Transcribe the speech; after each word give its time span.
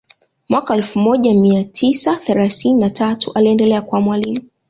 Mwaka 0.49 0.71
wa 0.73 0.77
elfu 0.77 0.99
moja 0.99 1.33
mia 1.33 1.63
tisa 1.63 2.15
thelathinni 2.17 2.79
na 2.79 2.89
tatu 2.89 3.31
aliendelea 3.33 3.81
kuwa 3.81 4.01
mwalimu 4.01 4.41